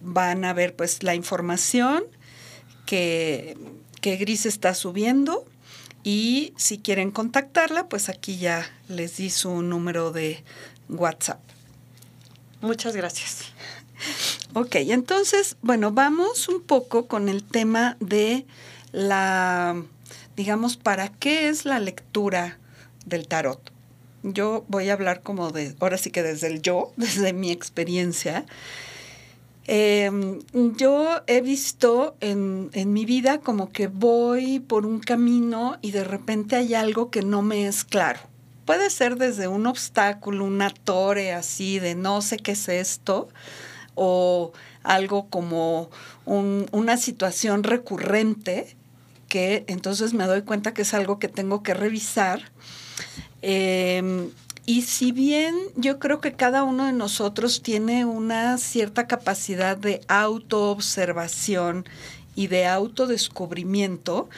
[0.00, 2.02] van a ver pues la información
[2.84, 3.56] que,
[4.00, 5.46] que Gris está subiendo
[6.02, 10.42] y si quieren contactarla, pues aquí ya les di su número de
[10.88, 11.38] WhatsApp.
[12.60, 13.44] Muchas gracias.
[14.54, 18.46] Ok, entonces, bueno, vamos un poco con el tema de
[18.92, 19.82] la,
[20.36, 22.58] digamos, ¿para qué es la lectura
[23.06, 23.72] del tarot?
[24.22, 28.44] yo voy a hablar como de, ahora sí que desde el yo, desde mi experiencia.
[29.70, 30.38] Em,
[30.76, 36.04] yo he visto en, en, mi vida como que voy por un camino y de
[36.04, 38.20] repente hay algo que no me es claro.
[38.64, 43.28] Puede ser desde un obstáculo, una torre así de no sé qué es esto,
[43.98, 45.90] o algo como
[46.24, 48.76] una situación recurrente
[49.28, 52.50] que entonces me doy cuenta que es algo que tengo que revisar
[53.42, 54.30] Em,
[54.66, 60.00] y si bien yo creo que cada uno de nosotros tiene una cierta capacidad de
[60.08, 61.86] autoobservación
[62.34, 64.28] y de autodescubrimiento,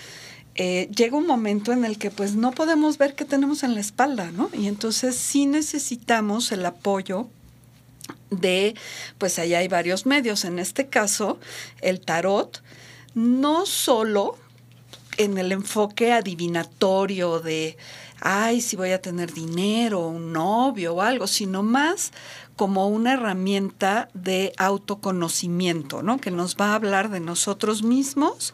[0.55, 3.81] eh, llega un momento en el que pues no podemos ver qué tenemos en la
[3.81, 4.51] espalda, ¿no?
[4.53, 7.29] Y entonces sí necesitamos el apoyo
[8.31, 8.75] de,
[9.19, 11.39] pues allá hay varios medios, en este caso
[11.81, 12.63] el tarot,
[13.15, 14.37] no solo
[15.17, 17.77] en el enfoque adivinatorio de
[18.21, 22.13] ay, si voy a tener dinero, un novio o algo, sino más
[22.57, 26.19] como una herramienta de autoconocimiento, ¿no?
[26.19, 28.53] Que nos va a hablar de nosotros mismos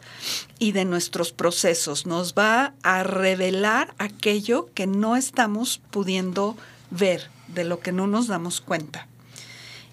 [0.59, 6.55] y de nuestros procesos, nos va a revelar aquello que no estamos pudiendo
[6.89, 9.07] ver, de lo que no nos damos cuenta.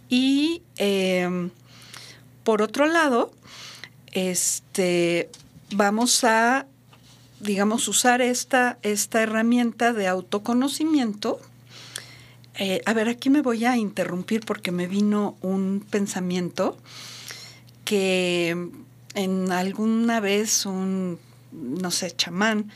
[0.09, 1.51] Y em,
[2.43, 3.33] por otro lado,
[4.13, 5.31] este,
[5.71, 6.67] vamos a
[7.45, 11.39] digamos, usar esta, esta herramienta de autoconocimiento.
[12.57, 16.77] Eh, a ver, aquí me voy a interrumpir porque me vino un pensamiento
[17.85, 18.71] que
[19.15, 21.19] en alguna vez un,
[21.53, 22.71] no sé, chamán,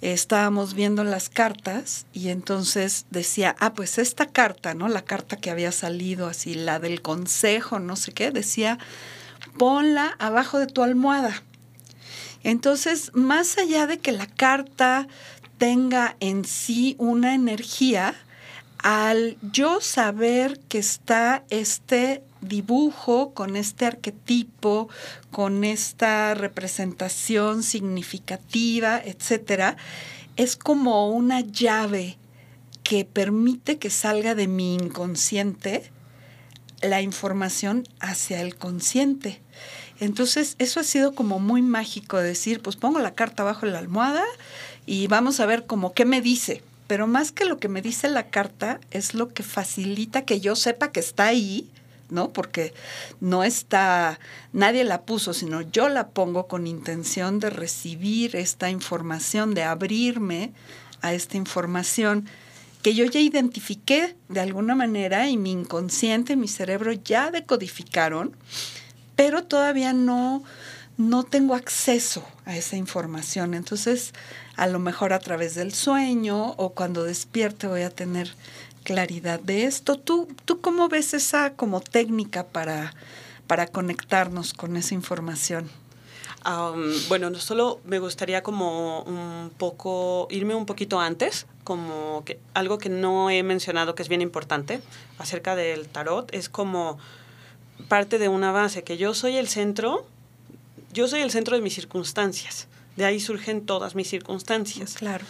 [0.00, 4.88] estábamos viendo las cartas y entonces decía, ah, pues esta carta, ¿no?
[4.88, 8.78] La carta que había salido así, la del consejo, no sé qué, decía,
[9.58, 11.42] ponla abajo de tu almohada.
[12.42, 15.06] Entonces, más allá de que la carta
[15.58, 18.14] tenga en sí una energía,
[18.82, 24.88] al yo saber que está este dibujo con este arquetipo,
[25.30, 29.76] con esta representación significativa, etcétera,
[30.36, 32.16] es como una llave
[32.82, 35.90] que permite que salga de mi inconsciente
[36.80, 39.42] la información hacia el consciente.
[40.00, 44.24] Entonces, eso ha sido como muy mágico decir, pues pongo la carta bajo la almohada
[44.86, 46.62] y vamos a ver como qué me dice.
[46.90, 50.56] Pero más que lo que me dice la carta, es lo que facilita que yo
[50.56, 51.70] sepa que está ahí,
[52.08, 52.32] ¿no?
[52.32, 52.74] Porque
[53.20, 54.18] no está,
[54.52, 60.52] nadie la puso, sino yo la pongo con intención de recibir esta información, de abrirme
[61.00, 62.26] a esta información
[62.82, 68.34] que yo ya identifiqué de alguna manera y mi inconsciente, mi cerebro ya decodificaron,
[69.14, 70.42] pero todavía no,
[70.96, 73.54] no tengo acceso a esa información.
[73.54, 74.12] Entonces,
[74.60, 78.34] a lo mejor a través del sueño o cuando despierte voy a tener
[78.84, 79.98] claridad de esto.
[79.98, 82.92] ¿Tú, tú cómo ves esa como técnica para,
[83.46, 85.70] para conectarnos con esa información?
[87.08, 92.78] bueno, no solo me gustaría como un poco, irme un poquito antes, como que algo
[92.78, 94.80] que no he mencionado que es bien importante
[95.18, 96.98] acerca del tarot, es como
[97.88, 100.06] parte de una base, que yo soy el centro,
[100.94, 104.94] yo soy el centro de mis circunstancias, de ahí surgen todas mis circunstancias.
[104.94, 105.24] Claro.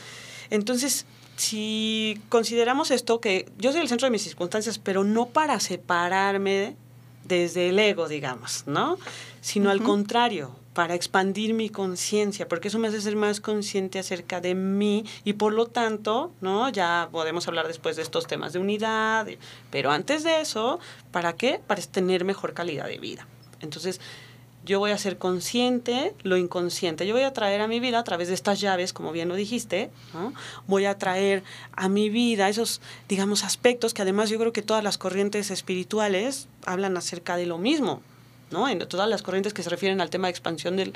[0.50, 1.06] Entonces,
[1.36, 6.76] si consideramos esto, que yo soy el centro de mis circunstancias, pero no para separarme
[7.24, 8.98] desde el ego, digamos, ¿no?
[9.40, 14.40] Sino al contrario, para expandir mi conciencia, porque eso me hace ser más consciente acerca
[14.40, 16.68] de mí y por lo tanto, ¿no?
[16.68, 19.26] Ya podemos hablar después de estos temas de unidad,
[19.70, 20.78] pero antes de eso,
[21.10, 21.60] ¿para qué?
[21.66, 23.26] Para tener mejor calidad de vida.
[23.60, 24.00] Entonces,
[24.64, 27.06] yo voy a ser consciente lo inconsciente.
[27.06, 29.34] Yo voy a traer a mi vida a través de estas llaves, como bien lo
[29.34, 29.90] dijiste,
[30.66, 31.42] voy a traer
[31.72, 36.48] a mi vida esos, digamos, aspectos que además yo creo que todas las corrientes espirituales
[36.66, 38.02] hablan acerca de lo mismo.
[38.50, 38.68] ¿no?
[38.68, 40.92] En todas las corrientes que se refieren al tema de expansión del,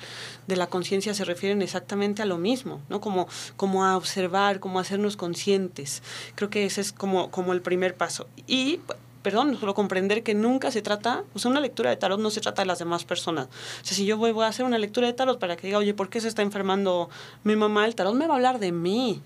[0.48, 3.00] de la conciencia se refieren exactamente a lo mismo, ¿no?
[3.00, 6.02] Como, como a observar, como a hacernos conscientes.
[6.34, 8.26] Creo que ese es como, como el primer paso.
[8.48, 8.80] Y
[9.24, 12.42] perdón, solo comprender que nunca se trata, o sea, una lectura de tarot no se
[12.42, 13.46] trata de las demás personas.
[13.46, 15.78] O sea, si yo voy, voy a hacer una lectura de tarot para que diga,
[15.78, 17.08] oye, ¿por qué se está enfermando
[17.42, 17.86] mi mamá?
[17.86, 19.22] El tarot me va a hablar de mí.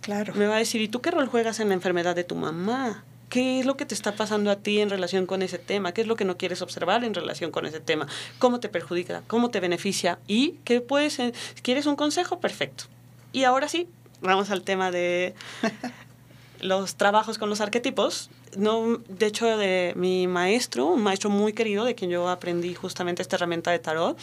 [0.00, 0.34] Claro.
[0.36, 3.02] Me va a decir, ¿y tú qué rol juegas en la enfermedad de tu mamá?
[3.28, 5.90] ¿Qué es lo que te está pasando a ti en relación con ese tema?
[5.90, 8.06] ¿Qué es lo que no quieres observar en relación con ese tema?
[8.38, 9.24] ¿Cómo te perjudica?
[9.26, 10.20] ¿Cómo te beneficia?
[10.28, 11.14] ¿Y qué puedes?
[11.14, 12.84] Si quieres un consejo, perfecto.
[13.32, 13.88] Y ahora sí,
[14.20, 15.34] vamos al tema de
[16.60, 18.30] los trabajos con los arquetipos.
[18.56, 23.22] No, de hecho, de mi maestro, un maestro muy querido, de quien yo aprendí justamente
[23.22, 24.18] esta herramienta de tarot,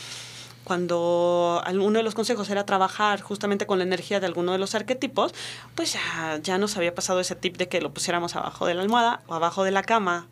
[0.64, 4.76] cuando uno de los consejos era trabajar justamente con la energía de alguno de los
[4.76, 5.34] arquetipos,
[5.76, 8.84] pues ya, ya nos había pasado ese tip de que lo pusiéramos abajo de la
[8.84, 10.28] almohada o abajo de la cama,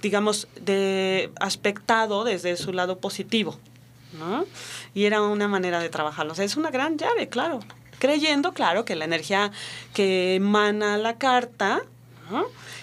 [0.00, 3.58] digamos, de aspectado desde su lado positivo.
[4.18, 4.44] ¿no?
[4.94, 6.32] Y era una manera de trabajarlo.
[6.32, 7.60] O sea, es una gran llave, claro.
[7.98, 9.52] Creyendo, claro, que la energía
[9.94, 11.82] que emana la carta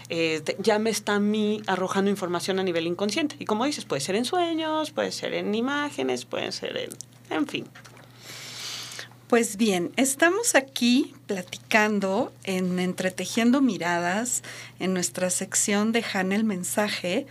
[0.10, 3.36] eh, ya me está a mí arrojando información a nivel inconsciente.
[3.40, 6.90] Y como dices, puede ser en sueños, puede ser en imágenes, puede ser en...
[7.30, 7.66] En fin.
[9.28, 14.42] Pues bien, estamos aquí platicando en Entretejiendo Miradas,
[14.80, 17.28] en nuestra sección de Hanna el Mensaje,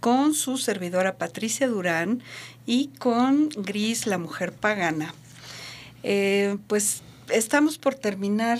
[0.00, 2.22] con su servidora Patricia Durán
[2.64, 5.14] y con Gris, la mujer pagana.
[6.02, 8.58] Eh, pues estamos por terminar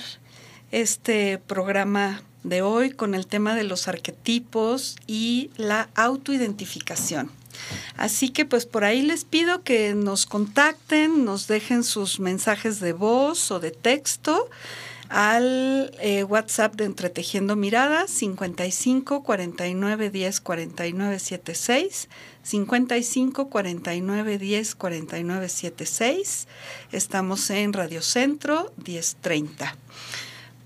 [0.70, 7.30] este programa de hoy con el tema de los arquetipos y la autoidentificación.
[7.96, 12.92] Así que pues por ahí les pido que nos contacten, nos dejen sus mensajes de
[12.92, 14.48] voz o de texto
[15.12, 22.08] al eh, WhatsApp de Entretejiendo Miradas 55 49 10 49 76
[22.42, 26.48] 55 49 10 49 76
[26.92, 29.76] estamos en Radio Centro 1030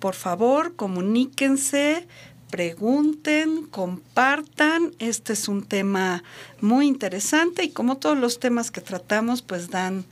[0.07, 2.07] por favor, comuníquense,
[2.53, 4.93] pregunten, compartan.
[5.01, 6.23] Este es un tema
[6.61, 10.05] muy interesante y como todos los temas que tratamos, pues dan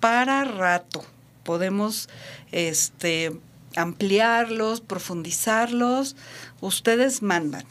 [0.00, 1.04] para rato.
[1.44, 2.08] Podemos
[2.50, 3.38] este,
[3.76, 6.16] ampliarlos, profundizarlos.
[6.60, 7.66] Ustedes mandan.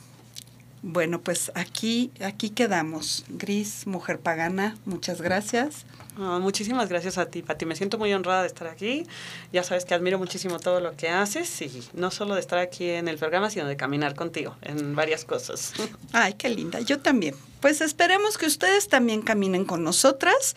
[0.82, 3.26] Bueno, pues aquí, aquí quedamos.
[3.28, 5.86] Gris, mujer pagana, muchas gracias.
[6.18, 7.66] Muchísimas gracias a ti, Pati.
[7.66, 9.05] Me siento muy honrada de estar aquí.
[9.51, 12.89] Ya sabes que admiro muchísimo todo lo que haces y no solo de estar aquí
[12.89, 15.74] en el programa, sino de caminar contigo en varias cosas.
[16.13, 16.80] Ay, qué linda.
[16.80, 17.36] Yo también.
[17.59, 20.55] Pues esperemos que ustedes también caminen con nosotras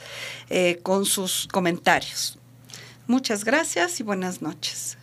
[0.48, 2.38] eh, con sus comentarios.
[3.06, 4.96] Muchas gracias y buenas noches.